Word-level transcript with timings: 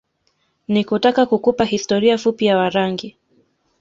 Ni 0.67 0.83
kutaka 0.85 1.25
kukupa 1.25 1.65
historia 1.65 2.17
fupi 2.17 2.45
ya 2.45 2.57
Warangi 2.57 3.17